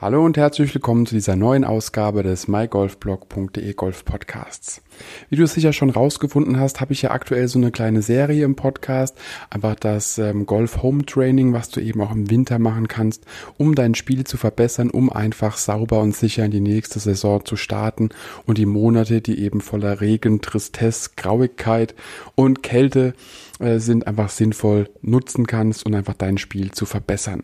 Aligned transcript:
Hallo 0.00 0.24
und 0.24 0.36
herzlich 0.36 0.72
willkommen 0.72 1.06
zu 1.06 1.16
dieser 1.16 1.34
neuen 1.34 1.64
Ausgabe 1.64 2.22
des 2.22 2.46
mygolfblog.de 2.46 3.72
Golf 3.72 4.04
Podcasts. 4.04 4.80
Wie 5.28 5.34
du 5.34 5.44
sicher 5.44 5.72
schon 5.72 5.90
rausgefunden 5.90 6.60
hast, 6.60 6.80
habe 6.80 6.92
ich 6.92 7.02
ja 7.02 7.10
aktuell 7.10 7.48
so 7.48 7.58
eine 7.58 7.72
kleine 7.72 8.00
Serie 8.00 8.44
im 8.44 8.54
Podcast, 8.54 9.18
einfach 9.50 9.74
das 9.74 10.16
ähm, 10.18 10.46
Golf 10.46 10.84
Home 10.84 11.04
Training, 11.04 11.52
was 11.52 11.70
du 11.70 11.80
eben 11.80 12.00
auch 12.00 12.12
im 12.12 12.30
Winter 12.30 12.60
machen 12.60 12.86
kannst, 12.86 13.24
um 13.56 13.74
dein 13.74 13.96
Spiel 13.96 14.22
zu 14.22 14.36
verbessern, 14.36 14.90
um 14.90 15.10
einfach 15.10 15.56
sauber 15.56 16.00
und 16.00 16.14
sicher 16.14 16.44
in 16.44 16.52
die 16.52 16.60
nächste 16.60 17.00
Saison 17.00 17.44
zu 17.44 17.56
starten 17.56 18.10
und 18.46 18.56
die 18.56 18.66
Monate, 18.66 19.20
die 19.20 19.40
eben 19.40 19.60
voller 19.60 20.00
Regen, 20.00 20.40
Tristesse, 20.40 21.10
Grauigkeit 21.16 21.96
und 22.36 22.62
Kälte 22.62 23.14
sind, 23.60 24.06
einfach 24.06 24.28
sinnvoll 24.28 24.88
nutzen 25.02 25.46
kannst 25.46 25.84
und 25.84 25.94
einfach 25.94 26.14
dein 26.14 26.38
Spiel 26.38 26.70
zu 26.70 26.86
verbessern. 26.86 27.42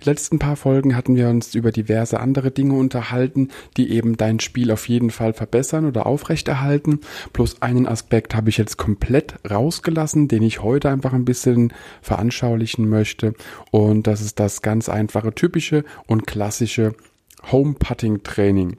Die 0.00 0.08
letzten 0.08 0.38
paar 0.38 0.56
Folgen 0.56 0.96
hatten 0.96 1.16
wir 1.16 1.28
uns 1.28 1.54
über 1.54 1.72
diverse 1.72 2.20
andere 2.20 2.50
Dinge 2.50 2.74
unterhalten, 2.74 3.48
die 3.76 3.90
eben 3.90 4.16
dein 4.16 4.40
Spiel 4.40 4.70
auf 4.70 4.88
jeden 4.88 5.10
Fall 5.10 5.32
verbessern 5.32 5.86
oder 5.86 6.06
aufrechterhalten. 6.06 7.00
Plus 7.32 7.62
einen 7.62 7.86
Aspekt 7.86 8.34
habe 8.34 8.48
ich 8.48 8.58
jetzt 8.58 8.76
komplett 8.76 9.34
rausgelassen, 9.48 10.28
den 10.28 10.42
ich 10.42 10.62
heute 10.62 10.90
einfach 10.90 11.12
ein 11.12 11.24
bisschen 11.24 11.72
veranschaulichen 12.00 12.88
möchte. 12.88 13.34
Und 13.70 14.06
das 14.06 14.20
ist 14.20 14.38
das 14.38 14.62
ganz 14.62 14.88
einfache, 14.88 15.34
typische 15.34 15.84
und 16.06 16.26
klassische 16.26 16.94
Home-Putting-Training. 17.52 18.76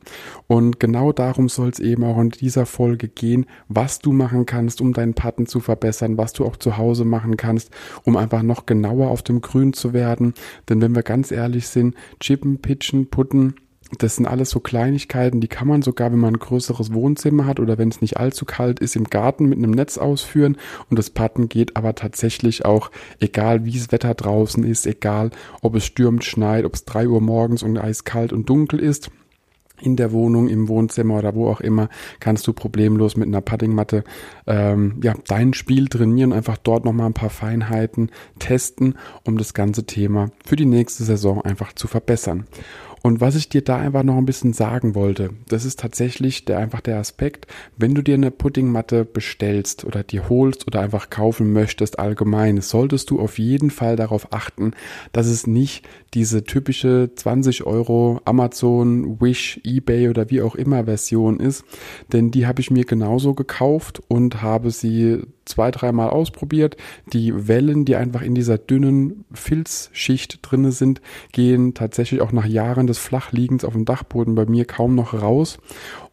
Und 0.48 0.80
genau 0.80 1.12
darum 1.12 1.49
soll 1.49 1.70
es 1.70 1.80
eben 1.80 2.03
auch 2.03 2.20
in 2.20 2.30
dieser 2.30 2.66
Folge 2.66 3.07
gehen, 3.07 3.45
was 3.67 3.99
du 3.99 4.12
machen 4.12 4.45
kannst, 4.45 4.81
um 4.81 4.93
deinen 4.93 5.13
Putten 5.13 5.45
zu 5.45 5.59
verbessern, 5.59 6.17
was 6.17 6.34
du 6.34 6.45
auch 6.45 6.57
zu 6.57 6.77
Hause 6.77 7.05
machen 7.05 7.38
kannst, 7.38 7.71
um 8.03 8.17
einfach 8.17 8.43
noch 8.43 8.66
genauer 8.66 9.09
auf 9.09 9.21
dem 9.21 9.41
Grün 9.41 9.73
zu 9.73 9.93
werden. 9.93 10.34
Denn 10.70 10.82
wenn 10.82 10.96
wir 10.96 11.04
ganz 11.04 11.32
ehrlich 11.32 11.68
sind, 11.68 11.96
chippen, 12.20 12.59
pitchen, 12.59 13.07
putten, 13.09 13.55
das 13.98 14.18
sind 14.18 14.26
alles 14.26 14.49
so 14.49 14.60
Kleinigkeiten, 14.60 15.40
die 15.40 15.48
kann 15.48 15.68
man 15.68 15.82
sogar, 15.82 16.12
wenn 16.12 16.20
man 16.20 16.35
ein 16.35 16.40
größeres 16.40 16.93
Wohnzimmer 16.93 17.46
hat 17.46 17.60
oder 17.60 17.77
wenn 17.77 17.90
es 17.90 18.02
nicht 18.02 18.18
allzu 18.18 18.46
kalt 18.46 18.80
ist, 18.80 18.96
im 18.96 19.05
Garten 19.05 19.48
mit 19.48 19.57
einem 19.57 19.71
Netz 19.71 19.98
ausführen. 19.98 20.57
Und 20.90 20.99
das 20.99 21.10
Putten 21.10 21.48
geht 21.48 21.77
aber 21.77 21.96
tatsächlich 21.96 22.65
auch, 22.65 22.91
egal 23.20 23.65
wie 23.65 23.71
das 23.71 23.91
Wetter 23.91 24.13
draußen 24.13 24.63
ist, 24.63 24.85
egal 24.85 25.32
ob 25.62 25.76
es 25.76 25.85
stürmt, 25.85 26.26
schneit, 26.26 26.65
ob 26.65 26.76
es 26.76 26.85
drei 26.85 27.08
Uhr 27.08 27.21
morgens 27.21 27.63
und 27.63 27.77
eiskalt 27.77 28.34
und 28.34 28.49
dunkel 28.49 28.80
ist. 28.80 29.10
In 29.80 29.96
der 29.96 30.12
Wohnung, 30.12 30.49
im 30.49 30.70
Wohnzimmer 30.70 31.20
oder 31.20 31.35
wo 31.35 31.48
auch 31.48 31.62
immer, 31.62 31.88
kannst 32.20 32.48
du 32.48 32.54
problemlos 32.54 33.15
mit 33.15 33.27
einer 33.27 33.41
Puttingmatte 33.41 34.04
ähm, 34.48 34.99
ja, 35.04 35.13
dein 35.27 35.54
Spiel 35.54 35.88
trainieren, 35.88 36.34
einfach 36.34 36.58
dort 36.58 36.84
nochmal 36.84 37.05
ein 37.05 37.13
paar 37.13 37.30
Feinheiten 37.30 38.10
testen, 38.40 38.98
um 39.24 39.38
das 39.38 39.54
ganze 39.54 39.85
Thema 39.85 40.32
für 40.43 40.55
die 40.55 40.65
nächste 40.65 41.04
Saison 41.04 41.41
einfach 41.41 41.74
zu 41.74 41.88
verbessern. 41.88 42.48
Und 43.03 43.21
was 43.21 43.35
ich 43.35 43.49
dir 43.49 43.62
da 43.62 43.77
einfach 43.77 44.03
noch 44.03 44.17
ein 44.17 44.26
bisschen 44.26 44.53
sagen 44.53 44.95
wollte, 44.95 45.31
das 45.48 45.65
ist 45.65 45.79
tatsächlich 45.79 46.45
der, 46.45 46.57
einfach 46.59 46.81
der 46.81 46.98
Aspekt, 46.98 47.48
wenn 47.77 47.95
du 47.95 48.01
dir 48.01 48.15
eine 48.15 48.31
Puddingmatte 48.31 49.05
bestellst 49.05 49.85
oder 49.85 50.03
dir 50.03 50.29
holst 50.29 50.67
oder 50.67 50.81
einfach 50.81 51.09
kaufen 51.09 51.53
möchtest 51.53 51.99
allgemein, 51.99 52.62
solltest 52.62 53.09
du 53.09 53.20
auf 53.20 53.40
jeden 53.40 53.71
Fall 53.71 53.95
darauf 53.95 54.34
achten, 54.34 54.71
dass 55.12 55.27
es 55.27 55.48
nicht 55.48 55.87
diese 56.13 56.43
typische 56.43 57.12
20 57.15 57.65
Euro 57.65 58.21
Amazon, 58.25 59.21
Wish, 59.21 59.62
eBay 59.63 60.09
oder 60.09 60.29
wie 60.29 60.41
auch 60.41 60.55
immer 60.55 60.85
Version 60.85 61.40
ist, 61.40 61.63
denn 62.12 62.31
die 62.31 62.48
habe 62.48 62.62
ich 62.62 62.71
mir 62.71 62.85
genauso 62.85 63.34
gekauft 63.34 64.01
und 64.07 64.41
habe 64.41 64.72
sie 64.72 65.22
zwei, 65.47 65.72
dreimal 65.72 66.09
ausprobiert. 66.09 66.78
Die 67.13 67.47
Wellen, 67.47 67.85
die 67.85 67.95
einfach 67.95 68.22
in 68.22 68.35
dieser 68.35 68.57
dünnen 68.57 69.25
Filzschicht 69.34 70.40
drinne 70.41 70.72
sind, 70.72 71.01
gehen 71.31 71.73
tatsächlich 71.73 72.22
auch 72.22 72.31
nach 72.31 72.45
Jahren 72.45 72.88
des 72.88 72.97
Flachliegens 72.97 73.66
auf 73.66 73.73
dem 73.73 73.85
Dachboden 73.85 74.35
bei 74.35 74.46
mir 74.46 74.66
kaum 74.66 74.96
noch 74.96 75.13
raus. 75.13 75.57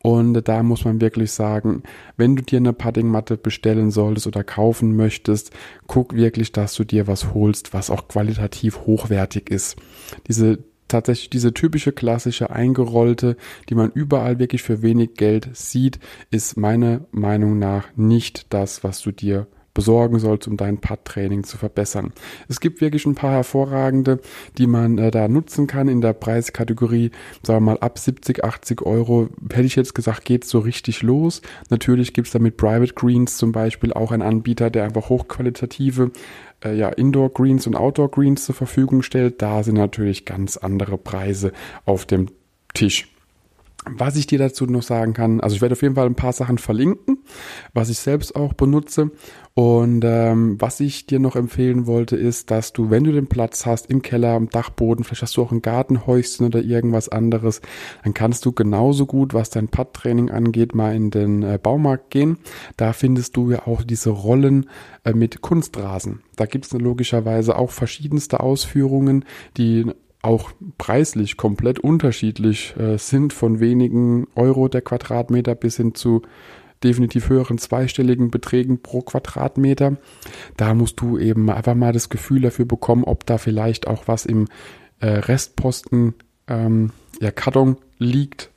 Und 0.03 0.35
da 0.35 0.63
muss 0.63 0.85
man 0.85 1.01
wirklich 1.01 1.33
sagen, 1.33 1.83
wenn 2.17 2.37
du 2.37 2.43
dir 2.43 2.59
eine 2.59 2.73
Paddingmatte 2.73 3.37
bestellen 3.37 3.91
solltest 3.91 4.27
oder 4.27 4.45
kaufen 4.45 4.97
möchtest, 4.97 5.51
guck 5.87 6.15
wirklich, 6.15 6.53
dass 6.53 6.75
du 6.75 6.85
dir 6.85 7.07
was 7.07 7.33
holst, 7.33 7.73
was 7.73 7.91
auch 7.91 8.09
qualitativ 8.09 8.81
hochwertig 8.81 9.51
ist. 9.51 9.77
Diese 10.29 10.59
tatsächlich 10.89 11.31
diese 11.31 11.55
typische 11.55 11.93
klassische 11.93 12.51
eingerollte, 12.51 13.37
die 13.69 13.75
man 13.75 13.91
überall 13.91 14.39
wirklich 14.39 14.63
für 14.63 14.83
wenig 14.83 15.15
Geld 15.15 15.49
sieht, 15.53 15.99
ist 16.31 16.57
meiner 16.57 17.03
Meinung 17.11 17.59
nach 17.59 17.89
nicht 17.97 18.53
das, 18.53 18.85
was 18.85 19.01
du 19.01 19.13
dir 19.13 19.47
besorgen 19.75 20.19
sollst, 20.19 20.49
um 20.49 20.57
dein 20.57 20.79
Putt-Training 20.79 21.45
zu 21.45 21.59
verbessern. 21.59 22.13
Es 22.49 22.61
gibt 22.61 22.81
wirklich 22.81 23.05
ein 23.07 23.17
paar 23.17 23.33
hervorragende, 23.33 24.21
die 24.57 24.67
man 24.67 24.99
äh, 24.99 25.11
da 25.11 25.29
nutzen 25.29 25.67
kann 25.67 25.89
in 25.89 26.01
der 26.01 26.13
Preiskategorie, 26.13 27.11
sagen 27.43 27.67
wir 27.67 27.73
mal 27.73 27.79
ab 27.79 27.99
70, 27.99 28.45
80 28.45 28.83
Euro. 28.83 29.29
Hätte 29.51 29.67
ich 29.67 29.77
jetzt 29.77 29.95
gesagt, 29.95 30.25
geht's 30.25 30.49
so 30.49 30.61
richtig 30.61 31.03
los. 31.03 31.43
Natürlich 31.71 32.15
gibt's 32.15 32.31
da 32.31 32.39
mit 32.39 32.57
Private 32.57 32.95
Greens 32.95 33.37
zum 33.37 33.53
Beispiel 33.53 33.93
auch 33.93 34.13
einen 34.13 34.23
Anbieter, 34.23 34.71
der 34.71 34.85
einfach 34.85 35.09
hochqualitative 35.09 36.13
äh, 36.65 36.75
ja, 36.75 36.89
Indoor 36.89 37.33
Greens 37.33 37.67
und 37.67 37.77
Outdoor 37.77 38.11
Greens 38.11 38.45
zur 38.45 38.55
Verfügung 38.55 39.03
stellt. 39.03 39.43
Da 39.43 39.63
sind 39.63 39.77
natürlich 39.77 40.25
ganz 40.25 40.57
andere 40.57 40.99
Preise 40.99 41.53
auf 41.85 42.07
dem 42.07 42.29
Tisch. 42.75 43.14
Was 43.87 44.17
ich 44.17 44.27
dir 44.27 44.39
dazu 44.39 44.65
noch 44.65 44.83
sagen 44.83 45.13
kann, 45.13 45.41
also 45.41 45.57
ich 45.57 45.63
werde 45.63 45.75
auf 45.75 45.83
jeden 45.83 45.95
Fall 45.95 46.07
ein 46.07 46.15
paar 46.15 46.33
Sachen 46.33 46.57
verlinken, 46.57 47.19
was 47.75 47.91
ich 47.91 47.99
selbst 47.99 48.35
auch 48.35 48.55
benutze. 48.55 49.11
Und 49.53 50.03
ähm, 50.05 50.57
was 50.59 50.81
ich 50.81 51.07
dir 51.07 51.21
noch 51.21 51.37
empfehlen 51.37 51.87
wollte, 51.87 52.17
ist, 52.17 52.51
dass 52.51 52.73
du, 52.73 52.91
wenn 52.91 53.05
du 53.05 53.13
den 53.13 53.29
Platz 53.29 53.67
hast 53.67 53.91
im 53.91 54.03
Keller, 54.03 54.31
am 54.31 54.49
Dachboden, 54.49 55.05
vielleicht 55.05 55.23
hast 55.23 55.37
du 55.37 55.43
auch 55.43 55.53
ein 55.53 55.63
Gartenhäuschen 55.63 56.47
oder 56.47 56.61
irgendwas 56.61 57.09
anderes, 57.09 57.61
dann 58.03 58.15
kannst 58.15 58.45
du 58.47 58.53
genauso 58.53 59.07
gut, 59.07 59.35
was 59.35 59.51
dein 59.51 59.69
Putt-Training 59.69 60.31
angeht, 60.31 60.75
mal 60.75 60.95
in 60.97 61.11
den 61.11 61.43
äh, 61.43 61.59
Baumarkt 61.63 62.11
gehen. 62.11 62.39
Da 62.77 62.93
findest 62.95 63.37
du 63.37 63.51
ja 63.51 63.67
auch 63.67 63.83
diese 63.83 64.11
Rollen 64.11 64.71
äh, 65.05 65.13
mit 65.13 65.41
Kunstrasen. 65.41 66.23
Da 66.37 66.47
gibt 66.47 66.65
es 66.65 66.73
logischerweise 66.73 67.57
auch 67.57 67.71
verschiedenste 67.71 68.41
Ausführungen, 68.41 69.25
die 69.57 69.87
auch 70.25 70.51
preislich 70.79 71.37
komplett 71.37 71.79
unterschiedlich 71.79 72.75
äh, 72.79 72.99
sind, 72.99 73.33
von 73.33 73.61
wenigen 73.61 74.27
Euro 74.35 74.69
der 74.69 74.83
Quadratmeter 74.83 75.55
bis 75.55 75.77
hin 75.77 75.95
zu 75.95 76.23
definitiv 76.83 77.29
höheren 77.29 77.59
zweistelligen 77.59 78.31
Beträgen 78.31 78.81
pro 78.81 79.01
Quadratmeter. 79.01 79.97
Da 80.57 80.75
musst 80.75 81.01
du 81.01 81.19
eben 81.19 81.51
einfach 81.51 81.75
mal 81.75 81.93
das 81.93 82.09
Gefühl 82.09 82.43
dafür 82.43 82.67
bekommen, 82.67 83.05
ob 83.05 83.27
da 83.27 83.39
vielleicht 83.39 83.87
auch 83.87 84.05
was 84.07 84.27
im 84.27 84.49
äh, 85.01 85.07
Restposten 85.07 86.15
ähm, 86.47 86.91
ja, 87.21 87.31
Karton 87.31 87.77
liegt, 87.99 88.51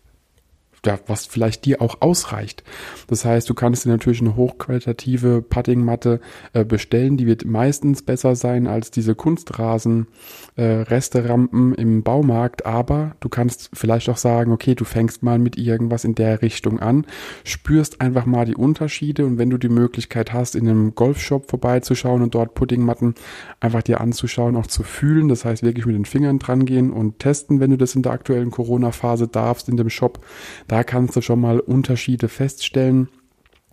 ja, 0.86 1.00
was 1.08 1.26
vielleicht 1.26 1.66
dir 1.66 1.82
auch 1.82 2.02
ausreicht. 2.02 2.64
Das 3.08 3.26
heißt, 3.26 3.50
du 3.50 3.54
kannst 3.54 3.86
dir 3.86 3.90
natürlich 3.90 4.22
eine 4.22 4.36
hochqualitative 4.36 5.42
Puttingmatte 5.42 6.20
äh, 6.54 6.64
bestellen, 6.64 7.18
die 7.18 7.28
wird 7.28 7.46
meistens 7.46 8.02
besser 8.02 8.36
sein 8.36 8.68
als 8.68 8.92
diese 8.92 9.16
Kunstrasen 9.16 10.08
äh, 10.56 10.64
Resterampen 10.64 11.74
im 11.76 12.04
Baumarkt, 12.04 12.66
aber 12.66 13.16
du 13.20 13.30
kannst 13.30 13.70
vielleicht 13.74 14.10
auch 14.10 14.18
sagen, 14.18 14.52
okay, 14.52 14.76
du 14.76 14.86
fängst 14.86 15.24
mal 15.24 15.40
mit 15.40 15.58
irgendwas 15.58 16.04
in 16.04 16.16
der 16.16 16.42
Richtung 16.42 16.80
an, 16.80 17.06
spürst 17.44 18.02
einfach 18.02 18.26
mal 18.26 18.46
die 18.46 18.56
Unterschiede. 18.56 19.26
Und 19.26 19.38
wenn 19.38 19.50
du 19.50 19.58
die 19.58 19.70
Möglichkeit 19.70 20.34
hast, 20.34 20.56
in 20.56 20.68
einem 20.68 20.96
Golfshop 20.96 21.50
vorbeizuschauen 21.50 22.22
und 22.22 22.36
dort 22.36 22.54
Puddingmatten 22.54 23.16
einfach 23.60 23.84
dir 23.84 24.02
anzuschauen, 24.02 24.56
auch 24.56 24.68
zu 24.68 24.84
fühlen, 24.84 25.28
das 25.28 25.46
heißt 25.46 25.64
wirklich 25.64 25.86
mit 25.86 25.96
den 25.96 26.06
Fingern 26.06 26.40
dran 26.40 26.66
gehen 26.66 26.92
und 26.92 27.20
testen, 27.20 27.60
wenn 27.60 27.72
du 27.72 27.78
das 27.78 27.96
in 27.96 28.02
der 28.02 28.12
aktuellen 28.12 28.52
Corona-Phase 28.52 29.28
darfst 29.28 29.70
in 29.70 29.78
dem 29.78 29.90
Shop, 29.90 30.20
da 30.68 30.84
kannst 30.84 31.16
du 31.16 31.22
schon 31.22 31.42
mal 31.42 31.60
Unterschiede 31.60 32.28
feststellen. 32.28 33.10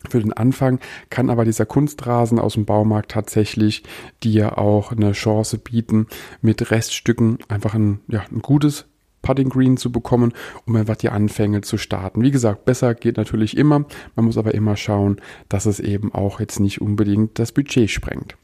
Für 0.09 0.21
den 0.21 0.32
Anfang 0.32 0.81
kann 1.09 1.31
aber 1.31 1.44
dieser 1.44 1.66
Kunstrasen 1.66 2.38
aus 2.38 2.55
dem 2.55 2.66
Baumarkt 2.66 3.12
tatsächlich 3.12 3.84
dir 4.23 4.58
auch 4.58 4.93
eine 4.93 5.12
Chance 5.12 5.58
bieten, 5.58 6.08
mit 6.43 6.70
Reststücken 6.70 7.38
einfach 7.49 7.75
ein, 7.75 8.00
ja, 8.08 8.23
ein 8.31 8.41
gutes 8.41 8.87
Putting 9.23 9.49
Green 9.49 9.79
zu 9.79 9.91
bekommen, 9.91 10.32
um 10.67 10.76
einfach 10.76 10.96
die 10.96 11.08
Anfänge 11.08 11.62
zu 11.62 11.79
starten. 11.79 12.23
Wie 12.23 12.31
gesagt, 12.31 12.67
besser 12.67 12.94
geht 12.94 13.17
natürlich 13.17 13.56
immer. 13.56 13.87
Man 14.14 14.26
muss 14.26 14.37
aber 14.37 14.55
immer 14.55 14.76
schauen, 14.76 15.20
dass 15.49 15.64
es 15.64 15.81
eben 15.81 16.12
auch 16.12 16.41
jetzt 16.41 16.61
nicht 16.61 16.82
unbedingt 16.82 17.38
das 17.38 17.52
Budget 17.52 17.91
sprengt. 17.91 18.37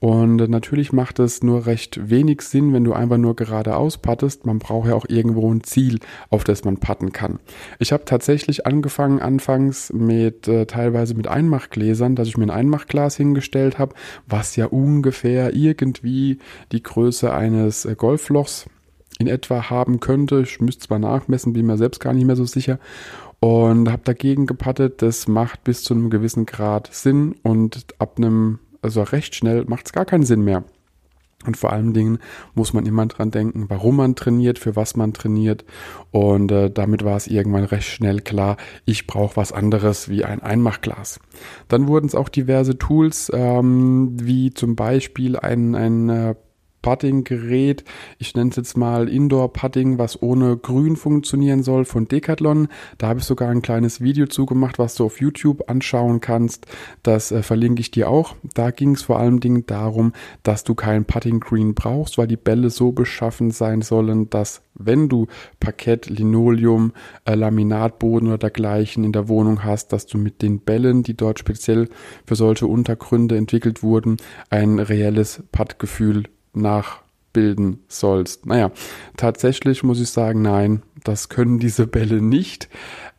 Und 0.00 0.36
natürlich 0.50 0.92
macht 0.92 1.18
es 1.18 1.42
nur 1.42 1.66
recht 1.66 2.10
wenig 2.10 2.42
Sinn, 2.42 2.72
wenn 2.72 2.84
du 2.84 2.92
einfach 2.92 3.16
nur 3.16 3.36
geradeaus 3.36 3.98
pattest. 3.98 4.44
Man 4.44 4.58
braucht 4.58 4.88
ja 4.88 4.94
auch 4.94 5.06
irgendwo 5.08 5.52
ein 5.52 5.62
Ziel, 5.62 5.98
auf 6.30 6.44
das 6.44 6.64
man 6.64 6.78
patten 6.78 7.12
kann. 7.12 7.38
Ich 7.78 7.92
habe 7.92 8.04
tatsächlich 8.04 8.66
angefangen 8.66 9.20
anfangs 9.20 9.92
mit 9.92 10.48
äh, 10.48 10.66
teilweise 10.66 11.14
mit 11.14 11.28
Einmachgläsern, 11.28 12.16
dass 12.16 12.28
ich 12.28 12.36
mir 12.36 12.44
ein 12.44 12.50
Einmachglas 12.50 13.16
hingestellt 13.16 13.78
habe, 13.78 13.94
was 14.26 14.56
ja 14.56 14.66
ungefähr 14.66 15.54
irgendwie 15.54 16.38
die 16.72 16.82
Größe 16.82 17.32
eines 17.32 17.84
äh, 17.84 17.94
Golflochs 17.94 18.66
in 19.18 19.26
etwa 19.26 19.70
haben 19.70 20.00
könnte. 20.00 20.40
Ich 20.40 20.60
müsste 20.60 20.88
zwar 20.88 20.98
nachmessen, 20.98 21.52
bin 21.52 21.66
mir 21.66 21.78
selbst 21.78 22.00
gar 22.00 22.12
nicht 22.12 22.26
mehr 22.26 22.36
so 22.36 22.44
sicher 22.44 22.78
und 23.40 23.90
habe 23.90 24.02
dagegen 24.04 24.46
gepattet. 24.46 25.02
Das 25.02 25.28
macht 25.28 25.64
bis 25.64 25.82
zu 25.82 25.94
einem 25.94 26.10
gewissen 26.10 26.46
Grad 26.46 26.92
Sinn 26.92 27.36
und 27.42 27.86
ab 27.98 28.14
einem 28.16 28.58
also 28.84 29.02
recht 29.02 29.34
schnell 29.34 29.64
macht 29.66 29.86
es 29.86 29.92
gar 29.92 30.04
keinen 30.04 30.24
Sinn 30.24 30.42
mehr. 30.42 30.64
Und 31.46 31.56
vor 31.56 31.72
allen 31.72 31.92
Dingen 31.92 32.18
muss 32.54 32.72
man 32.72 32.86
immer 32.86 33.04
dran 33.06 33.30
denken, 33.30 33.66
warum 33.68 33.96
man 33.96 34.14
trainiert, 34.14 34.58
für 34.58 34.76
was 34.76 34.96
man 34.96 35.12
trainiert. 35.12 35.64
Und 36.10 36.50
äh, 36.50 36.70
damit 36.70 37.04
war 37.04 37.16
es 37.16 37.26
irgendwann 37.26 37.64
recht 37.64 37.88
schnell 37.88 38.20
klar, 38.20 38.56
ich 38.86 39.06
brauche 39.06 39.36
was 39.36 39.52
anderes 39.52 40.08
wie 40.08 40.24
ein 40.24 40.42
Einmachglas. 40.42 41.20
Dann 41.68 41.86
wurden 41.86 42.06
es 42.06 42.14
auch 42.14 42.28
diverse 42.28 42.78
Tools, 42.78 43.30
ähm, 43.34 44.16
wie 44.20 44.54
zum 44.54 44.74
Beispiel 44.74 45.36
ein, 45.36 45.74
ein 45.74 46.08
äh, 46.08 46.34
Putting-Gerät. 46.84 47.82
Ich 48.18 48.34
nenne 48.34 48.50
es 48.50 48.56
jetzt 48.56 48.76
mal 48.76 49.08
Indoor-Putting, 49.08 49.96
was 49.96 50.20
ohne 50.20 50.58
Grün 50.58 50.96
funktionieren 50.96 51.62
soll 51.62 51.86
von 51.86 52.08
Decathlon. 52.08 52.68
Da 52.98 53.08
habe 53.08 53.20
ich 53.20 53.24
sogar 53.24 53.48
ein 53.48 53.62
kleines 53.62 54.02
Video 54.02 54.26
zugemacht, 54.26 54.78
was 54.78 54.94
du 54.94 55.06
auf 55.06 55.18
YouTube 55.18 55.70
anschauen 55.70 56.20
kannst. 56.20 56.66
Das 57.02 57.32
äh, 57.32 57.42
verlinke 57.42 57.80
ich 57.80 57.90
dir 57.90 58.10
auch. 58.10 58.36
Da 58.52 58.70
ging 58.70 58.90
es 58.90 59.00
vor 59.00 59.18
allem 59.18 59.40
Dingen 59.40 59.64
darum, 59.64 60.12
dass 60.42 60.62
du 60.62 60.74
kein 60.74 61.06
Putting-Green 61.06 61.74
brauchst, 61.74 62.18
weil 62.18 62.26
die 62.26 62.36
Bälle 62.36 62.68
so 62.68 62.92
beschaffen 62.92 63.50
sein 63.50 63.80
sollen, 63.80 64.28
dass 64.28 64.60
wenn 64.74 65.08
du 65.08 65.26
Parkett, 65.60 66.10
Linoleum, 66.10 66.92
äh, 67.24 67.34
Laminatboden 67.34 68.28
oder 68.28 68.36
dergleichen 68.36 69.04
in 69.04 69.12
der 69.12 69.28
Wohnung 69.28 69.64
hast, 69.64 69.94
dass 69.94 70.04
du 70.04 70.18
mit 70.18 70.42
den 70.42 70.60
Bällen, 70.60 71.02
die 71.02 71.16
dort 71.16 71.38
speziell 71.38 71.88
für 72.26 72.36
solche 72.36 72.66
Untergründe 72.66 73.38
entwickelt 73.38 73.82
wurden, 73.82 74.18
ein 74.50 74.80
reelles 74.80 75.42
Puttgefühl 75.50 76.24
nachbilden 76.56 77.84
sollst. 77.88 78.46
Naja, 78.46 78.70
tatsächlich 79.16 79.82
muss 79.82 80.00
ich 80.00 80.10
sagen, 80.10 80.42
nein, 80.42 80.82
das 81.04 81.28
können 81.28 81.58
diese 81.58 81.86
Bälle 81.86 82.20
nicht. 82.22 82.68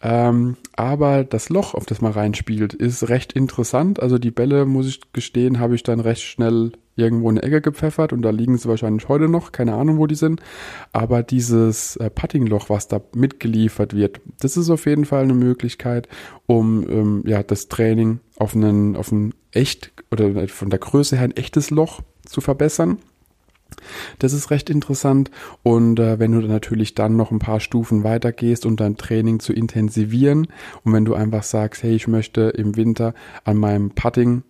Ähm, 0.01 0.57
aber 0.75 1.23
das 1.23 1.49
Loch, 1.49 1.73
auf 1.73 1.85
das 1.85 2.01
man 2.01 2.11
reinspielt, 2.11 2.73
ist 2.73 3.09
recht 3.09 3.33
interessant. 3.33 4.01
Also 4.01 4.17
die 4.17 4.31
Bälle, 4.31 4.65
muss 4.65 4.87
ich 4.87 5.13
gestehen, 5.13 5.59
habe 5.59 5.75
ich 5.75 5.83
dann 5.83 5.99
recht 5.99 6.23
schnell 6.23 6.73
irgendwo 6.95 7.29
in 7.29 7.37
eine 7.37 7.43
Ecke 7.43 7.61
gepfeffert 7.61 8.13
und 8.13 8.21
da 8.21 8.29
liegen 8.29 8.57
sie 8.57 8.69
wahrscheinlich 8.69 9.07
heute 9.09 9.27
noch, 9.27 9.51
keine 9.51 9.73
Ahnung, 9.73 9.97
wo 9.97 10.07
die 10.07 10.15
sind. 10.15 10.41
Aber 10.93 11.23
dieses 11.23 11.97
äh, 11.97 12.09
Puttingloch, 12.09 12.69
was 12.69 12.87
da 12.87 13.01
mitgeliefert 13.13 13.95
wird, 13.95 14.21
das 14.39 14.57
ist 14.57 14.69
auf 14.69 14.85
jeden 14.85 15.05
Fall 15.05 15.23
eine 15.23 15.33
Möglichkeit, 15.33 16.07
um 16.45 16.87
ähm, 16.89 17.23
ja 17.25 17.43
das 17.43 17.67
Training 17.67 18.19
auf 18.37 18.55
einen, 18.55 18.95
auf 18.95 19.11
ein 19.11 19.33
echt 19.51 19.91
oder 20.11 20.47
von 20.47 20.69
der 20.69 20.79
Größe 20.79 21.17
her 21.17 21.25
ein 21.25 21.37
echtes 21.37 21.69
Loch 21.69 22.01
zu 22.25 22.41
verbessern. 22.41 22.99
Das 24.19 24.33
ist 24.33 24.51
recht 24.51 24.69
interessant. 24.69 25.31
Und 25.63 25.99
äh, 25.99 26.19
wenn 26.19 26.31
du 26.31 26.41
dann 26.41 26.51
natürlich 26.51 26.95
dann 26.95 27.15
noch 27.15 27.31
ein 27.31 27.39
paar 27.39 27.59
Stufen 27.59 28.03
weiter 28.03 28.31
gehst 28.31 28.65
um 28.65 28.75
dein 28.75 28.97
Training 28.97 29.39
zu 29.39 29.53
intensivieren 29.53 30.47
und 30.83 30.93
wenn 30.93 31.05
du 31.05 31.13
einfach 31.13 31.43
sagst, 31.43 31.83
hey, 31.83 31.95
ich 31.95 32.07
möchte 32.07 32.41
im 32.41 32.75
Winter 32.75 33.13
an 33.43 33.57
meinem 33.57 33.91
Putting 33.91 34.43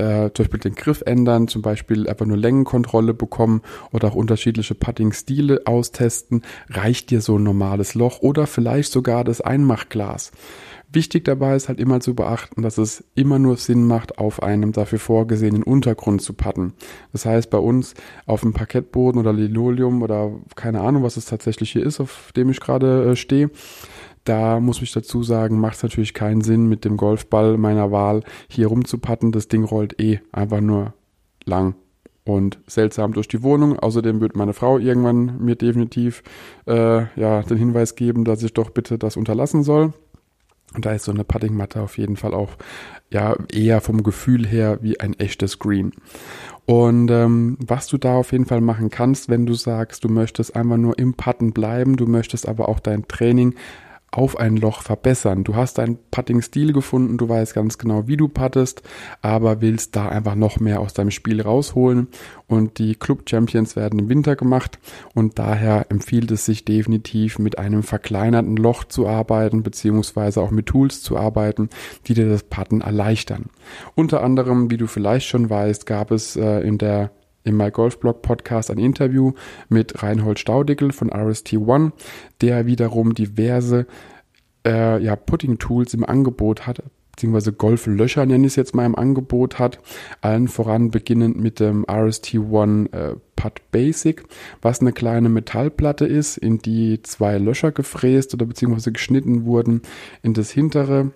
äh, 0.00 0.30
zum 0.32 0.44
Beispiel 0.44 0.60
den 0.60 0.74
Griff 0.74 1.02
ändern, 1.04 1.46
zum 1.46 1.62
Beispiel 1.62 2.08
einfach 2.08 2.26
nur 2.26 2.36
Längenkontrolle 2.36 3.14
bekommen 3.14 3.62
oder 3.92 4.08
auch 4.08 4.14
unterschiedliche 4.14 4.74
Putting-Stile 4.74 5.62
austesten, 5.66 6.42
reicht 6.68 7.10
dir 7.10 7.20
so 7.20 7.38
ein 7.38 7.42
normales 7.42 7.94
Loch 7.94 8.20
oder 8.20 8.46
vielleicht 8.46 8.92
sogar 8.92 9.24
das 9.24 9.40
Einmachglas. 9.40 10.32
Wichtig 10.92 11.24
dabei 11.24 11.54
ist 11.54 11.68
halt 11.68 11.78
immer 11.78 12.00
zu 12.00 12.16
beachten, 12.16 12.62
dass 12.62 12.76
es 12.76 13.04
immer 13.14 13.38
nur 13.38 13.56
Sinn 13.56 13.86
macht, 13.86 14.18
auf 14.18 14.42
einem 14.42 14.72
dafür 14.72 14.98
vorgesehenen 14.98 15.62
Untergrund 15.62 16.20
zu 16.20 16.32
patten. 16.32 16.72
Das 17.12 17.26
heißt, 17.26 17.48
bei 17.48 17.58
uns 17.58 17.94
auf 18.26 18.40
dem 18.40 18.52
Parkettboden 18.52 19.20
oder 19.20 19.32
Linoleum 19.32 20.02
oder 20.02 20.32
keine 20.56 20.80
Ahnung, 20.80 21.04
was 21.04 21.16
es 21.16 21.26
tatsächlich 21.26 21.70
hier 21.70 21.86
ist, 21.86 22.00
auf 22.00 22.32
dem 22.34 22.50
ich 22.50 22.58
gerade 22.58 23.12
äh, 23.12 23.16
stehe, 23.16 23.50
da 24.24 24.60
muss 24.60 24.82
ich 24.82 24.92
dazu 24.92 25.22
sagen, 25.22 25.60
macht 25.60 25.76
es 25.76 25.82
natürlich 25.82 26.14
keinen 26.14 26.42
Sinn, 26.42 26.68
mit 26.68 26.84
dem 26.84 26.96
Golfball 26.96 27.56
meiner 27.56 27.90
Wahl 27.90 28.22
hier 28.48 28.68
rumzupatten. 28.68 29.32
Das 29.32 29.48
Ding 29.48 29.64
rollt 29.64 30.00
eh 30.00 30.20
einfach 30.32 30.60
nur 30.60 30.94
lang 31.44 31.74
und 32.24 32.58
seltsam 32.66 33.12
durch 33.12 33.28
die 33.28 33.42
Wohnung. 33.42 33.78
Außerdem 33.78 34.20
wird 34.20 34.36
meine 34.36 34.52
Frau 34.52 34.78
irgendwann 34.78 35.42
mir 35.42 35.56
definitiv 35.56 36.22
äh, 36.66 37.04
ja 37.18 37.42
den 37.42 37.56
Hinweis 37.56 37.94
geben, 37.94 38.24
dass 38.24 38.42
ich 38.42 38.52
doch 38.52 38.70
bitte 38.70 38.98
das 38.98 39.16
unterlassen 39.16 39.62
soll. 39.62 39.92
Und 40.74 40.86
da 40.86 40.92
ist 40.92 41.04
so 41.04 41.12
eine 41.12 41.24
Puttingmatte 41.24 41.80
auf 41.82 41.98
jeden 41.98 42.16
Fall 42.16 42.32
auch 42.32 42.50
ja 43.10 43.34
eher 43.52 43.80
vom 43.80 44.04
Gefühl 44.04 44.46
her 44.46 44.78
wie 44.82 45.00
ein 45.00 45.18
echtes 45.18 45.58
Green. 45.58 45.92
Und 46.64 47.10
ähm, 47.10 47.56
was 47.58 47.88
du 47.88 47.98
da 47.98 48.14
auf 48.14 48.30
jeden 48.30 48.46
Fall 48.46 48.60
machen 48.60 48.90
kannst, 48.90 49.28
wenn 49.28 49.46
du 49.46 49.54
sagst, 49.54 50.04
du 50.04 50.08
möchtest 50.08 50.54
einfach 50.54 50.76
nur 50.76 50.96
im 50.96 51.14
Putten 51.14 51.52
bleiben, 51.52 51.96
du 51.96 52.06
möchtest 52.06 52.46
aber 52.46 52.68
auch 52.68 52.78
dein 52.78 53.08
Training 53.08 53.54
auf 54.12 54.36
ein 54.36 54.56
Loch 54.56 54.82
verbessern. 54.82 55.44
Du 55.44 55.54
hast 55.54 55.78
deinen 55.78 55.98
Putting-Stil 56.10 56.72
gefunden, 56.72 57.16
du 57.16 57.28
weißt 57.28 57.54
ganz 57.54 57.78
genau, 57.78 58.08
wie 58.08 58.16
du 58.16 58.28
puttest, 58.28 58.82
aber 59.22 59.60
willst 59.60 59.94
da 59.94 60.08
einfach 60.08 60.34
noch 60.34 60.58
mehr 60.58 60.80
aus 60.80 60.94
deinem 60.94 61.10
Spiel 61.10 61.40
rausholen. 61.40 62.08
Und 62.48 62.78
die 62.78 62.96
Club 62.96 63.28
Champions 63.28 63.76
werden 63.76 64.00
im 64.00 64.08
Winter 64.08 64.34
gemacht 64.34 64.80
und 65.14 65.38
daher 65.38 65.86
empfiehlt 65.90 66.30
es 66.32 66.44
sich 66.44 66.64
definitiv 66.64 67.38
mit 67.38 67.58
einem 67.58 67.84
verkleinerten 67.84 68.56
Loch 68.56 68.84
zu 68.84 69.06
arbeiten, 69.06 69.62
beziehungsweise 69.62 70.40
auch 70.40 70.50
mit 70.50 70.66
Tools 70.66 71.02
zu 71.02 71.16
arbeiten, 71.16 71.70
die 72.06 72.14
dir 72.14 72.28
das 72.28 72.42
Putten 72.42 72.80
erleichtern. 72.80 73.46
Unter 73.94 74.22
anderem, 74.24 74.70
wie 74.70 74.76
du 74.76 74.88
vielleicht 74.88 75.28
schon 75.28 75.48
weißt, 75.48 75.86
gab 75.86 76.10
es 76.10 76.34
äh, 76.34 76.60
in 76.60 76.78
der 76.78 77.12
im 77.44 77.56
MyGolfBlog 77.56 78.22
Podcast 78.22 78.70
ein 78.70 78.78
Interview 78.78 79.32
mit 79.68 80.02
Reinhold 80.02 80.38
Staudickel 80.38 80.92
von 80.92 81.10
RST 81.12 81.54
One, 81.54 81.92
der 82.40 82.66
wiederum 82.66 83.14
diverse 83.14 83.86
äh, 84.66 85.02
ja, 85.02 85.16
Putting-Tools 85.16 85.94
im 85.94 86.04
Angebot 86.04 86.66
hat, 86.66 86.82
beziehungsweise 87.12 87.52
Golflöcher 87.52 88.26
nenne 88.26 88.46
ich 88.46 88.52
es 88.52 88.56
jetzt 88.56 88.74
mal 88.74 88.86
im 88.86 88.96
Angebot 88.96 89.58
hat. 89.58 89.78
Allen 90.20 90.48
voran 90.48 90.90
beginnend 90.90 91.38
mit 91.38 91.60
dem 91.60 91.84
RST 91.90 92.34
One 92.34 92.92
äh, 92.92 93.16
Putt 93.36 93.60
Basic, 93.70 94.24
was 94.60 94.80
eine 94.80 94.92
kleine 94.92 95.28
Metallplatte 95.28 96.06
ist, 96.06 96.36
in 96.36 96.58
die 96.58 97.02
zwei 97.02 97.38
Löcher 97.38 97.72
gefräst 97.72 98.34
oder 98.34 98.46
beziehungsweise 98.46 98.92
geschnitten 98.92 99.44
wurden 99.44 99.82
in 100.22 100.34
das 100.34 100.50
hintere 100.50 101.12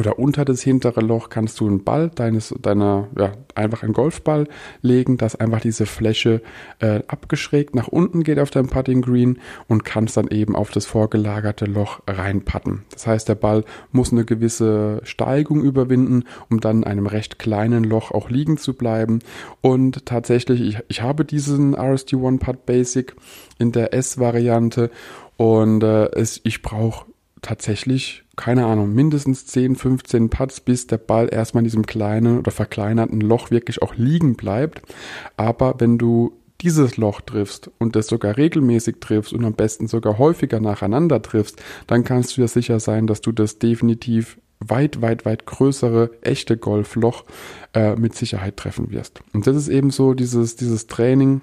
oder 0.00 0.18
unter 0.18 0.46
das 0.46 0.62
hintere 0.62 1.02
Loch 1.02 1.28
kannst 1.28 1.60
du 1.60 1.66
einen 1.66 1.84
Ball 1.84 2.08
deines, 2.08 2.54
deiner, 2.62 3.08
ja, 3.18 3.32
einfach 3.54 3.82
einen 3.82 3.92
Golfball 3.92 4.48
legen, 4.80 5.18
dass 5.18 5.36
einfach 5.36 5.60
diese 5.60 5.84
Fläche 5.84 6.40
äh, 6.78 7.02
abgeschrägt 7.06 7.74
nach 7.74 7.86
unten 7.86 8.22
geht 8.22 8.38
auf 8.38 8.50
deinem 8.50 8.68
Putting 8.68 9.02
Green 9.02 9.38
und 9.68 9.84
kannst 9.84 10.16
dann 10.16 10.28
eben 10.28 10.56
auf 10.56 10.70
das 10.70 10.86
vorgelagerte 10.86 11.66
Loch 11.66 12.00
reinpatten. 12.08 12.84
Das 12.92 13.06
heißt, 13.06 13.28
der 13.28 13.34
Ball 13.34 13.62
muss 13.92 14.10
eine 14.10 14.24
gewisse 14.24 15.02
Steigung 15.04 15.60
überwinden, 15.62 16.24
um 16.48 16.60
dann 16.60 16.78
in 16.78 16.84
einem 16.84 17.06
recht 17.06 17.38
kleinen 17.38 17.84
Loch 17.84 18.10
auch 18.10 18.30
liegen 18.30 18.56
zu 18.56 18.72
bleiben. 18.72 19.18
Und 19.60 20.06
tatsächlich, 20.06 20.62
ich, 20.62 20.78
ich 20.88 21.02
habe 21.02 21.26
diesen 21.26 21.76
RSD1 21.76 22.38
Putt 22.38 22.64
Basic 22.64 23.14
in 23.58 23.70
der 23.72 23.92
S-Variante 23.92 24.90
und 25.36 25.82
äh, 25.82 26.06
es, 26.12 26.40
ich 26.44 26.62
brauche 26.62 27.09
tatsächlich, 27.42 28.24
keine 28.36 28.66
Ahnung, 28.66 28.94
mindestens 28.94 29.46
10, 29.46 29.76
15 29.76 30.30
Putts, 30.30 30.60
bis 30.60 30.86
der 30.86 30.98
Ball 30.98 31.28
erstmal 31.32 31.62
in 31.62 31.66
diesem 31.66 31.86
kleinen 31.86 32.38
oder 32.38 32.50
verkleinerten 32.50 33.20
Loch 33.20 33.50
wirklich 33.50 33.82
auch 33.82 33.94
liegen 33.94 34.36
bleibt. 34.36 34.82
Aber 35.36 35.74
wenn 35.78 35.98
du 35.98 36.32
dieses 36.60 36.96
Loch 36.96 37.20
triffst 37.20 37.70
und 37.78 37.96
das 37.96 38.08
sogar 38.08 38.36
regelmäßig 38.36 38.96
triffst 39.00 39.32
und 39.32 39.44
am 39.44 39.54
besten 39.54 39.88
sogar 39.88 40.18
häufiger 40.18 40.60
nacheinander 40.60 41.22
triffst, 41.22 41.62
dann 41.86 42.04
kannst 42.04 42.36
du 42.36 42.42
dir 42.42 42.48
sicher 42.48 42.80
sein, 42.80 43.06
dass 43.06 43.20
du 43.20 43.32
das 43.32 43.58
definitiv 43.58 44.38
weit, 44.60 45.00
weit, 45.00 45.24
weit 45.24 45.46
größere 45.46 46.10
echte 46.20 46.56
Golfloch 46.58 47.24
äh, 47.72 47.96
mit 47.96 48.14
Sicherheit 48.14 48.58
treffen 48.58 48.90
wirst. 48.90 49.22
Und 49.32 49.46
das 49.46 49.56
ist 49.56 49.68
eben 49.68 49.90
so 49.90 50.12
dieses, 50.12 50.56
dieses 50.56 50.86
Training, 50.86 51.40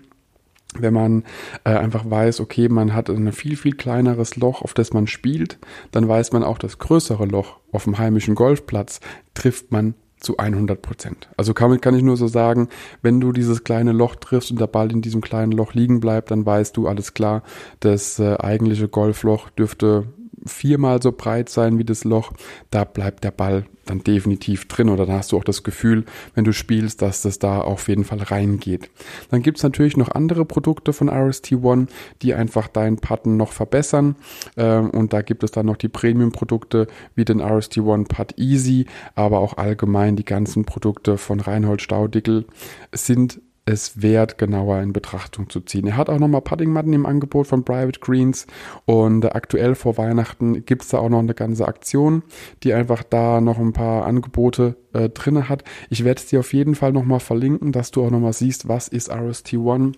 wenn 0.82 0.94
man 0.94 1.24
äh, 1.64 1.72
einfach 1.72 2.10
weiß, 2.10 2.40
okay, 2.40 2.70
man 2.70 2.94
hat 2.94 3.10
ein 3.10 3.32
viel, 3.32 3.58
viel 3.58 3.76
kleineres 3.76 4.36
Loch, 4.36 4.62
auf 4.62 4.74
das 4.74 4.94
man 4.94 5.08
spielt, 5.08 5.60
dann 5.92 6.08
weiß 6.08 6.32
man 6.32 6.44
auch, 6.44 6.58
das 6.58 6.78
größere 6.80 7.26
Loch 7.26 7.58
auf 7.72 7.84
dem 7.86 7.98
heimischen 7.98 8.36
Golfplatz 8.36 9.00
trifft 9.34 9.72
man 9.72 9.96
zu 10.20 10.38
100 10.38 10.82
Prozent. 10.82 11.30
Also 11.38 11.54
kann, 11.54 11.80
kann 11.80 11.96
ich 11.96 12.02
nur 12.02 12.18
so 12.18 12.28
sagen, 12.28 12.70
wenn 13.02 13.20
du 13.20 13.32
dieses 13.32 13.64
kleine 13.64 13.92
Loch 13.92 14.16
triffst 14.16 14.52
und 14.52 14.60
der 14.60 14.68
Ball 14.68 14.92
in 14.92 15.02
diesem 15.02 15.22
kleinen 15.22 15.52
Loch 15.52 15.74
liegen 15.74 16.00
bleibt, 16.00 16.32
dann 16.32 16.46
weißt 16.46 16.76
du 16.76 16.88
alles 16.88 17.14
klar, 17.14 17.44
das 17.80 18.20
äh, 18.20 18.36
eigentliche 18.38 18.88
Golfloch 18.88 19.50
dürfte 19.52 20.08
viermal 20.46 21.02
so 21.02 21.12
breit 21.12 21.50
sein 21.50 21.78
wie 21.78 21.84
das 21.84 22.04
Loch, 22.04 22.32
da 22.72 22.84
bleibt 22.84 23.24
der 23.24 23.32
Ball 23.32 23.66
dann 23.90 24.04
definitiv 24.04 24.68
drin 24.68 24.90
oder 24.90 25.06
dann 25.06 25.18
hast 25.18 25.32
du 25.32 25.38
auch 25.38 25.44
das 25.44 25.64
Gefühl, 25.64 26.06
wenn 26.36 26.44
du 26.44 26.54
spielst, 26.54 27.02
dass 27.02 27.22
das 27.22 27.40
da 27.40 27.62
auf 27.62 27.88
jeden 27.88 28.04
Fall 28.04 28.20
reingeht. 28.20 28.90
Dann 29.32 29.42
gibt's 29.42 29.64
natürlich 29.64 29.98
noch 29.98 30.10
andere 30.10 30.46
Produkte 30.46 30.94
von 30.94 31.10
RST1, 31.10 31.88
die 32.22 32.34
einfach 32.34 32.68
deinen 32.68 32.98
Putten 32.98 33.38
noch 33.38 33.52
verbessern 33.52 34.16
ähm, 34.56 34.90
und 34.92 35.14
da 35.14 35.22
gibt 35.22 35.44
es 35.44 35.52
dann 35.52 35.66
noch 35.66 35.78
die 35.78 35.90
Premium-Produkte 35.90 36.88
wie 37.16 37.26
den 37.26 37.42
RST1 37.42 38.08
Putt 38.08 38.38
Easy, 38.38 38.86
aber 39.16 39.40
auch 39.40 39.58
allgemein 39.58 40.16
die 40.16 40.26
ganzen 40.26 40.66
Produkte 40.66 41.18
von 41.18 41.40
Reinhold 41.40 41.82
Staudickel 41.82 42.46
sind 42.92 43.42
es 43.68 44.02
wert, 44.02 44.38
genauer 44.38 44.82
in 44.82 44.94
Betrachtung 44.94 45.50
zu 45.50 45.60
ziehen. 45.60 45.88
Er 45.88 45.98
hat 45.98 46.10
auch 46.10 46.20
nochmal 46.20 46.42
Puddingmatten 46.42 46.94
im 46.94 47.06
Angebot 47.06 47.48
von 47.48 47.66
Private 47.66 48.00
Greens 48.00 48.48
und 48.86 49.26
aktuell 49.36 49.76
vor 49.76 49.98
Weihnachten 49.98 50.66
gibt 50.66 50.84
es 50.84 50.90
da 50.90 51.00
auch 51.00 51.10
noch 51.10 51.20
eine 51.20 51.34
ganze 51.34 51.68
Aktion, 51.68 52.24
die 52.64 52.74
einfach 52.74 53.04
da 53.04 53.42
noch 53.42 53.60
ein 53.60 53.74
paar 53.74 54.06
Angebote 54.06 54.78
äh, 54.94 55.10
drinne 55.10 55.50
hat. 55.50 55.64
Ich 55.90 56.06
werde 56.06 56.22
es 56.22 56.28
dir 56.28 56.40
auf 56.40 56.54
jeden 56.54 56.76
Fall 56.76 56.94
nochmal 56.94 57.20
verlinken, 57.20 57.72
dass 57.74 57.92
du 57.92 58.06
auch 58.06 58.12
nochmal 58.12 58.34
siehst, 58.34 58.68
was 58.68 58.88
ist 58.88 59.12
RST1 59.12 59.96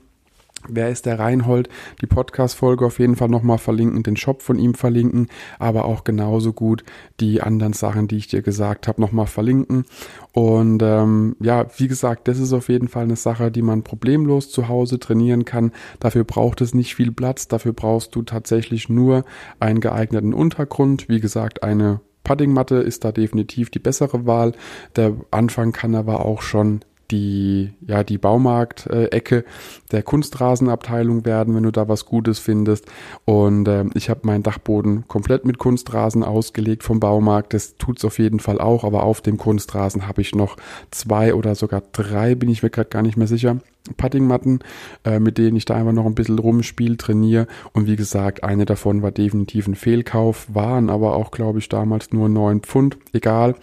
Wer 0.68 0.90
ist 0.90 1.06
der 1.06 1.20
Reinhold? 1.20 1.70
Die 2.02 2.08
Podcast-Folge 2.08 2.86
auf 2.86 3.00
jeden 3.00 3.16
Fall 3.16 3.30
nochmal 3.30 3.58
verlinken, 3.58 4.04
den 4.04 4.18
Shop 4.18 4.42
von 4.42 4.60
ihm 4.60 4.74
verlinken, 4.74 5.28
aber 5.58 5.86
auch 5.86 6.04
genauso 6.04 6.54
gut 6.54 6.84
die 7.20 7.42
anderen 7.42 7.74
Sachen, 7.74 8.08
die 8.08 8.18
ich 8.18 8.28
dir 8.28 8.42
gesagt 8.42 8.88
habe, 8.88 9.02
nochmal 9.02 9.28
verlinken. 9.28 9.86
Und 10.34 10.82
ähm, 10.84 11.36
ja, 11.40 11.66
wie 11.78 11.88
gesagt, 11.88 12.28
das 12.28 12.40
ist 12.40 12.54
auf 12.54 12.70
jeden 12.70 12.88
Fall 12.88 13.04
eine 13.04 13.16
Sache, 13.16 13.52
die 13.52 13.62
man 13.62 13.84
problemlos 13.84 14.52
zu 14.52 14.68
Hause 14.68 15.00
trainieren 15.00 15.46
kann. 15.46 15.72
Dafür 16.00 16.24
braucht 16.24 16.62
es 16.62 16.74
nicht 16.74 16.96
viel 16.96 17.12
Platz, 17.12 17.48
dafür 17.48 17.74
brauchst 17.74 18.16
du 18.16 18.24
tatsächlich 18.24 18.90
nur 18.90 19.26
einen 19.60 19.80
geeigneten 19.80 20.34
Untergrund. 20.34 21.10
Wie 21.10 21.20
gesagt, 21.20 21.64
eine 21.64 22.02
Puddingmatte 22.24 22.76
ist 22.76 23.06
da 23.06 23.12
definitiv 23.12 23.70
die 23.70 23.80
bessere 23.80 24.26
Wahl. 24.26 24.54
Der 24.96 25.16
Anfang 25.32 25.72
kann 25.72 25.96
aber 25.96 26.26
auch 26.26 26.42
schon 26.42 26.82
die, 27.12 27.72
ja, 27.86 28.04
die 28.04 28.18
Baumarkt-Ecke 28.18 29.44
der 29.92 30.04
Kunstrasenabteilung 30.04 31.26
werden, 31.26 31.56
wenn 31.56 31.64
du 31.64 31.72
da 31.72 31.88
was 31.88 32.06
Gutes 32.06 32.40
findest. 32.40 32.86
Und 33.26 33.68
äh, 33.68 33.86
ich 33.94 34.10
habe 34.10 34.22
meinen 34.24 34.44
Dachboden 34.44 35.08
komplett 35.08 35.46
mit 35.46 35.58
Kunstrasen 35.58 36.24
ausgelegt 36.24 36.84
vom 36.84 37.00
Baumarkt. 37.00 37.54
Das 37.54 37.78
tut's 37.78 38.06
auf 38.06 38.20
jeden 38.20 38.40
Fall 38.40 38.60
auch, 38.60 38.84
aber 38.84 39.04
auf 39.04 39.22
dem 39.22 39.38
Kunstrasen 39.38 40.08
habe 40.08 40.22
ich 40.22 40.36
noch 40.36 40.58
zwei 40.92 41.34
oder 41.34 41.56
sogar 41.56 41.82
drei, 41.92 42.36
bin 42.36 42.50
ich 42.50 42.64
mir 42.64 42.70
gerade 42.70 42.90
gar 42.90 43.02
nicht 43.02 43.18
mehr 43.18 43.28
sicher. 43.28 43.58
Puttingmatten, 43.98 44.60
äh, 45.04 45.20
mit 45.20 45.38
denen 45.38 45.58
ich 45.58 45.66
da 45.66 45.76
einfach 45.76 45.94
noch 45.94 46.06
ein 46.06 46.14
bisschen 46.14 46.38
rumspiel, 46.38 46.98
trainiere. 46.98 47.48
Und 47.74 47.88
wie 47.88 47.96
gesagt, 47.96 48.44
eine 48.44 48.66
davon 48.66 49.02
war 49.02 49.12
definitiv 49.12 49.68
ein 49.68 49.76
Fehlkauf, 49.76 50.48
waren 50.54 50.90
aber 50.90 51.16
auch, 51.16 51.32
glaube 51.32 51.60
ich, 51.60 51.70
damals 51.70 52.12
nur 52.12 52.30
neun 52.30 52.62
Pfund, 52.62 52.98
egal. 53.14 53.56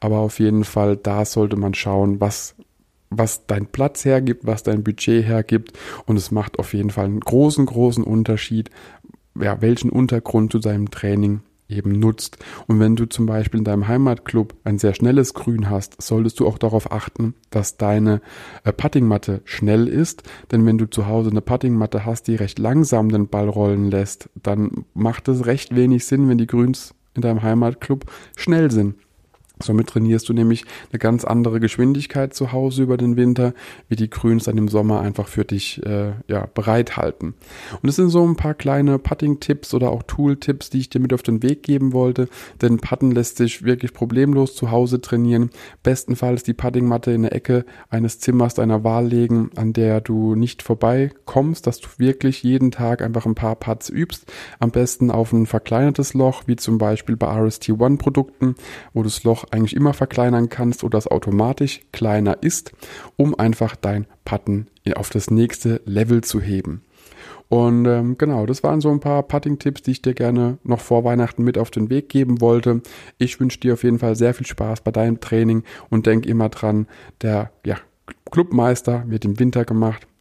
Aber 0.00 0.18
auf 0.18 0.38
jeden 0.38 0.64
Fall, 0.64 0.96
da 0.96 1.24
sollte 1.24 1.56
man 1.56 1.74
schauen, 1.74 2.20
was 2.20 2.54
was 3.18 3.46
dein 3.46 3.66
Platz 3.66 4.04
hergibt, 4.04 4.46
was 4.46 4.62
dein 4.62 4.84
Budget 4.84 5.24
hergibt. 5.24 5.72
Und 6.06 6.16
es 6.16 6.30
macht 6.30 6.58
auf 6.58 6.74
jeden 6.74 6.90
Fall 6.90 7.06
einen 7.06 7.20
großen, 7.20 7.66
großen 7.66 8.04
Unterschied, 8.04 8.70
ja, 9.40 9.60
welchen 9.60 9.90
Untergrund 9.90 10.54
du 10.54 10.58
deinem 10.58 10.90
Training 10.90 11.40
eben 11.68 11.92
nutzt. 11.92 12.38
Und 12.66 12.78
wenn 12.80 12.96
du 12.96 13.06
zum 13.06 13.26
Beispiel 13.26 13.58
in 13.58 13.64
deinem 13.64 13.88
Heimatclub 13.88 14.54
ein 14.64 14.78
sehr 14.78 14.94
schnelles 14.94 15.34
Grün 15.34 15.70
hast, 15.70 16.00
solltest 16.00 16.40
du 16.40 16.46
auch 16.46 16.58
darauf 16.58 16.92
achten, 16.92 17.34
dass 17.50 17.76
deine 17.76 18.20
äh, 18.64 18.72
Puttingmatte 18.72 19.40
schnell 19.44 19.88
ist. 19.88 20.22
Denn 20.52 20.66
wenn 20.66 20.78
du 20.78 20.88
zu 20.88 21.06
Hause 21.06 21.30
eine 21.30 21.40
Puttingmatte 21.40 22.04
hast, 22.04 22.28
die 22.28 22.36
recht 22.36 22.58
langsam 22.58 23.10
den 23.10 23.28
Ball 23.28 23.48
rollen 23.48 23.90
lässt, 23.90 24.28
dann 24.42 24.84
macht 24.94 25.28
es 25.28 25.46
recht 25.46 25.74
wenig 25.74 26.04
Sinn, 26.04 26.28
wenn 26.28 26.38
die 26.38 26.46
Grüns 26.46 26.94
in 27.14 27.22
deinem 27.22 27.42
Heimatclub 27.42 28.04
schnell 28.36 28.70
sind. 28.70 28.96
Somit 29.62 29.86
trainierst 29.88 30.28
du 30.28 30.32
nämlich 30.32 30.64
eine 30.90 30.98
ganz 30.98 31.24
andere 31.24 31.60
Geschwindigkeit 31.60 32.34
zu 32.34 32.50
Hause 32.50 32.82
über 32.82 32.96
den 32.96 33.16
Winter, 33.16 33.54
wie 33.88 33.94
die 33.94 34.10
Grüns 34.10 34.44
dann 34.44 34.58
im 34.58 34.66
Sommer 34.66 35.00
einfach 35.00 35.28
für 35.28 35.44
dich 35.44 35.80
äh, 35.86 36.12
ja, 36.26 36.48
bereithalten. 36.52 37.34
Und 37.80 37.88
es 37.88 37.94
sind 37.94 38.08
so 38.08 38.26
ein 38.26 38.34
paar 38.34 38.54
kleine 38.54 38.98
Putting-Tipps 38.98 39.72
oder 39.72 39.90
auch 39.90 40.02
Tool-Tipps, 40.02 40.70
die 40.70 40.80
ich 40.80 40.90
dir 40.90 40.98
mit 40.98 41.12
auf 41.12 41.22
den 41.22 41.44
Weg 41.44 41.62
geben 41.62 41.92
wollte. 41.92 42.28
Denn 42.62 42.78
Putten 42.78 43.12
lässt 43.12 43.36
sich 43.36 43.62
wirklich 43.62 43.94
problemlos 43.94 44.56
zu 44.56 44.72
Hause 44.72 45.00
trainieren. 45.00 45.50
Bestenfalls 45.84 46.42
die 46.42 46.54
Puttingmatte 46.54 47.12
in 47.12 47.22
der 47.22 47.32
Ecke 47.32 47.64
eines 47.88 48.18
Zimmers 48.18 48.54
deiner 48.54 48.82
Wahl 48.82 49.06
legen, 49.06 49.50
an 49.54 49.72
der 49.72 50.00
du 50.00 50.34
nicht 50.34 50.64
vorbeikommst, 50.64 51.64
dass 51.68 51.80
du 51.80 51.88
wirklich 51.98 52.42
jeden 52.42 52.72
Tag 52.72 53.02
einfach 53.02 53.24
ein 53.24 53.36
paar 53.36 53.54
Putts 53.54 53.88
übst. 53.88 54.24
Am 54.58 54.72
besten 54.72 55.12
auf 55.12 55.32
ein 55.32 55.46
verkleinertes 55.46 56.12
Loch, 56.12 56.42
wie 56.46 56.56
zum 56.56 56.78
Beispiel 56.78 57.16
bei 57.16 57.28
RST1-Produkten, 57.28 58.56
wo 58.92 59.04
das 59.04 59.22
Loch 59.22 59.43
eigentlich 59.50 59.76
immer 59.76 59.94
verkleinern 59.94 60.48
kannst 60.48 60.84
oder 60.84 60.98
es 60.98 61.06
automatisch 61.06 61.80
kleiner 61.92 62.42
ist, 62.42 62.72
um 63.16 63.38
einfach 63.38 63.76
dein 63.76 64.06
Putten 64.24 64.68
auf 64.94 65.10
das 65.10 65.30
nächste 65.30 65.80
Level 65.84 66.22
zu 66.22 66.40
heben. 66.40 66.82
Und 67.48 67.86
ähm, 67.86 68.16
genau, 68.18 68.46
das 68.46 68.62
waren 68.62 68.80
so 68.80 68.90
ein 68.90 69.00
paar 69.00 69.22
Putting-Tipps, 69.22 69.82
die 69.82 69.92
ich 69.92 70.02
dir 70.02 70.14
gerne 70.14 70.58
noch 70.64 70.80
vor 70.80 71.04
Weihnachten 71.04 71.44
mit 71.44 71.58
auf 71.58 71.70
den 71.70 71.90
Weg 71.90 72.08
geben 72.08 72.40
wollte. 72.40 72.80
Ich 73.18 73.38
wünsche 73.38 73.60
dir 73.60 73.74
auf 73.74 73.84
jeden 73.84 73.98
Fall 73.98 74.16
sehr 74.16 74.34
viel 74.34 74.46
Spaß 74.46 74.80
bei 74.80 74.90
deinem 74.90 75.20
Training 75.20 75.62
und 75.90 76.06
denk 76.06 76.26
immer 76.26 76.48
dran, 76.48 76.86
der 77.22 77.52
ja, 77.64 77.76
Clubmeister 78.30 79.04
wird 79.06 79.24
im 79.24 79.38
Winter 79.38 79.64
gemacht. 79.64 80.06